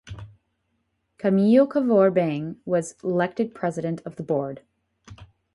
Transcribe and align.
Camillo 1.19 1.67
Cavour 1.67 2.09
Bang 2.09 2.59
was 2.65 2.95
elected 3.03 3.53
president 3.53 4.01
of 4.03 4.15
the 4.15 4.23
board. 4.23 4.63